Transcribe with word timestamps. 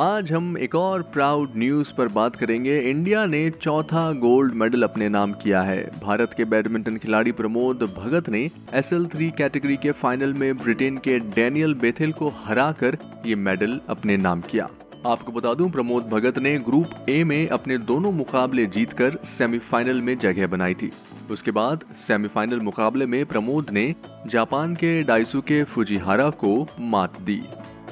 आज 0.00 0.32
हम 0.32 0.56
एक 0.58 0.74
और 0.74 1.02
प्राउड 1.02 1.50
न्यूज़ 1.56 1.92
पर 1.94 2.08
बात 2.08 2.36
करेंगे। 2.36 2.78
इंडिया 2.80 3.24
ने 3.26 3.50
चौथा 3.50 4.12
गोल्ड 4.12 4.54
मेडल 4.54 4.82
अपने 4.82 5.08
नाम 5.08 5.32
किया 5.32 5.60
है। 5.62 6.00
भारत 6.00 6.34
के 6.36 6.44
बैडमिंटन 6.44 6.96
खिलाड़ी 6.96 7.32
प्रमोद 7.32 7.82
भगत 7.98 8.28
ने 8.28 8.50
एस 8.74 8.92
एल 8.92 9.06
थ्री 9.06 9.30
कैटेगरी 9.30 9.76
के 9.76 9.90
फाइनल 9.92 10.32
में 10.34 10.56
ब्रिटेन 10.56 10.96
के 10.96 11.18
डैनियल 11.18 11.74
बेथेल 11.74 12.12
को 12.12 12.32
हराकर 12.44 12.98
ये 13.26 13.34
मेडल 13.34 13.80
अपने 13.88 14.16
नाम 14.16 14.40
किया। 14.40 14.68
आपको 15.06 15.32
बता 15.32 15.54
दूँ, 15.54 15.70
प्रमोद 15.70 16.04
भगत 16.04 16.38
ने 16.38 16.58
ग्रुप 16.58 17.08
ए 17.08 17.22
में 17.24 17.48
अपने 17.48 17.78
दोनों 17.78 18.12
मुकाबले 18.12 18.66
जीतकर 18.66 19.18
सेमीफाइनल 19.24 20.00
में 20.02 20.18
जगह 20.18 20.46
बनाई 20.46 20.74
थी। 20.74 20.90
उसके 21.30 21.50
बाद 21.50 21.84
सेमीफाइनल 22.06 22.60
मुकाबले 22.60 23.06
में 23.06 23.24
प्रमोद 23.26 23.70
ने 23.70 23.94
जापान 24.26 24.74
के 24.74 25.02
डाइसुके 25.02 25.62
फुजिहारा 25.64 26.30
को 26.30 26.66
मात 26.80 27.20
दी। 27.20 27.42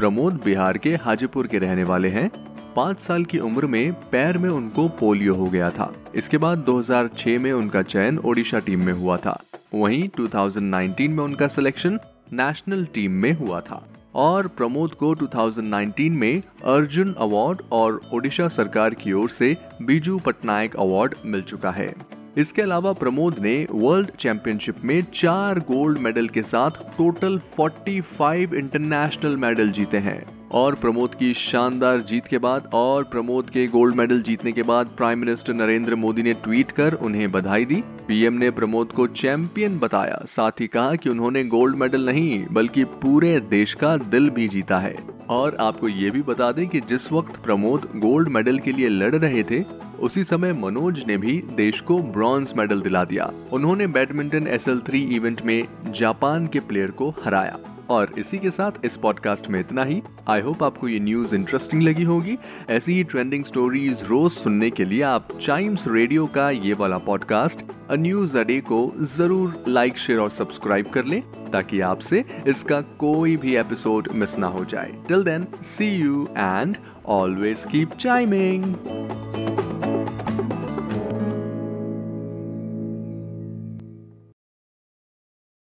प्रमोद 0.00 0.34
बिहार 0.44 0.78
के 0.78 0.94
हाजीपुर 0.96 1.46
के 1.46 1.58
रहने 1.58 1.84
वाले 1.84 2.08
हैं। 2.08 2.30
पाँच 2.76 2.98
साल 2.98 3.24
की 3.24 3.38
उम्र 3.38 3.66
में 3.66 3.92
पैर 3.92 4.38
में 4.38 4.50
उनको 4.50 4.88
पोलियो 4.88 5.34
हो 5.34 5.44
गया 5.44 5.70
था। 5.70 5.94
इसके 6.14 6.38
बाद 6.38 6.58
2006 6.58 7.38
में 7.38 7.52
उनका 7.52 7.82
चयन 7.82 8.18
ओडिशा 8.18 8.58
टीम 8.58 8.80
में 8.80 8.92
हुआ 8.92 9.16
था। 9.16 9.42
वहीं 9.74 10.08
2019 10.16 11.08
में 11.08 11.24
उनका 11.24 11.48
सिलेक्शन 11.48 11.98
नेशनल 12.32 12.84
टीम 12.84 13.10
में 13.10 13.32
हुआ 13.32 13.60
था। 13.60 13.88
और 14.14 14.46
प्रमोद 14.46 14.94
को 14.94 15.14
2019 15.14 16.10
में 16.10 16.42
अर्जुन 16.64 17.14
अवार्ड 17.18 17.62
और 17.72 18.00
ओडिशा 18.12 18.48
सरकार 18.48 18.94
की 18.94 19.12
ओर 19.12 19.28
से 19.28 19.56
बीजू 19.82 20.18
पटनायक 20.18 20.76
अवार्ड 20.76 21.14
मिल 21.26 21.42
चुका 21.42 21.70
है। 21.70 22.19
इसके 22.36 22.62
अलावा 22.62 22.92
प्रमोद 22.92 23.38
ने 23.38 23.66
वर्ल्ड 23.70 24.10
चैंपियनशिप 24.10 24.74
में 24.84 25.02
चार 25.14 25.58
गोल्ड 25.58 25.98
मेडल 25.98 26.28
के 26.28 26.42
साथ 26.42 26.70
टोटल 26.70 27.40
45 27.60 28.54
इंटरनेशनल 28.54 29.36
मेडल 29.36 29.70
जीते 29.70 29.98
हैं। 29.98 30.22
और 30.50 30.74
प्रमोद 30.74 31.14
की 31.14 31.34
शानदार 31.34 32.00
जीत 32.00 32.26
के 32.26 32.38
बाद 32.38 32.70
और 32.74 33.04
प्रमोद 33.04 33.50
के 33.50 33.66
गोल्ड 33.66 33.94
मेडल 33.94 34.22
जीतने 34.22 34.52
के 34.52 34.62
बाद 34.62 34.86
प्राइम 34.86 35.18
मिनिस्टर 35.18 35.54
नरेंद्र 35.54 35.94
मोदी 35.94 36.22
ने 36.22 36.32
ट्वीट 36.32 36.70
कर 36.70 36.92
उन्हें 36.92 37.30
बधाई 37.32 37.64
दी। 37.64 37.82
पीएम 38.08 38.32
ने 38.32 38.50
प्रमोद 38.50 38.92
को 38.92 39.06
चैंपियन 39.06 39.78
बताया, 39.78 40.24
साथ 40.26 40.50
ही 40.60 40.66
कहा 40.66 40.94
कि 40.94 41.10
उन्होंने 41.10 41.44
गोल्ड 41.44 41.76
मेडल 41.76 42.06
नहीं, 42.06 42.46
बल्कि 42.52 42.84
पूरे 42.84 43.40
देश 43.40 43.74
का 43.74 43.96
दिल 43.96 44.30
भी 44.30 44.48
जीता 44.48 44.78
है। 44.78 45.19
और 45.30 45.56
आपको 45.60 45.88
ये 45.88 46.10
भी 46.10 46.22
बता 46.22 46.52
दें 46.52 46.68
कि 46.68 46.80
जिस 46.80 47.12
वक्त 47.12 47.36
प्रमोद 47.36 47.88
गोल्ड 47.96 48.28
मेडल 48.28 48.58
के 48.58 48.72
लिए 48.72 48.88
लड़ 48.88 49.14
रहे 49.14 49.42
थे, 49.42 49.62
उसी 50.00 50.24
समय 50.24 50.52
मनोज 50.52 51.04
ने 51.06 51.16
भी 51.16 51.42
देश 51.52 51.80
को 51.80 51.98
ब्रॉन्ज 51.98 52.52
मेडल 52.56 52.80
दिला 52.80 53.04
दिया। 53.04 53.32
उन्होंने 53.52 53.86
बैडमिंटन 53.86 54.46
एस 54.46 54.68
इवेंट 54.94 55.42
में 55.42 55.68
जापान 55.86 56.46
के 56.46 56.60
प्लेयर 56.60 56.90
को 56.90 57.10
हराया। 57.24 57.58
और 57.90 58.12
इसी 58.18 58.38
के 58.38 58.50
साथ 58.50 58.84
इस 58.84 58.96
पॉडकास्ट 58.96 59.48
में 59.50 59.58
इतना 59.60 59.84
ही। 59.84 60.00
आई 60.28 60.40
होप 60.40 60.62
आपको 60.62 60.88
ये 60.88 60.98
न्यूज़ 61.00 61.34
इंटरेस्टिंग 61.34 61.82
लगी 61.82 62.02
होगी। 62.04 62.36
ऐसी 62.70 62.92
ही 62.92 63.04
ट्रेंडिंग 63.04 63.44
स्टोरीज 63.44 64.04
रोज 64.04 64.30
सुनने 64.32 64.70
के 64.70 64.84
लिए 64.84 65.02
आप 65.02 65.28
चाइम्स 65.40 65.86
रेडियो 65.88 66.26
का 66.26 66.50
ये 66.50 66.74
वाला 66.74 66.98
पॉडकास्ट 67.08 67.64
अ 67.90 67.96
न्यूज़ 67.96 68.36
अडे 68.38 68.60
को 68.62 68.80
ज़रूर 69.16 69.64
लाइक 69.68 69.98
शेयर 69.98 70.18
और 70.18 70.30
सब्सक्राइब 70.30 70.90
कर 70.90 71.04
लें, 71.04 71.22
ताकि 71.52 71.80
आपसे 71.80 72.24
इसका 72.46 72.80
कोई 72.98 73.36
भी 73.36 73.56
एपिसोड 73.56 74.08
मिस 74.14 74.38
ना 74.38 74.46
हो 74.46 74.64
जाए। 74.64 74.92
Till 75.08 75.24
then 75.24 75.46
see 75.68 75.90
you 75.90 76.26
and 76.30 76.76
always 77.08 77.64
keep 77.72 77.94
chiming 78.00 78.74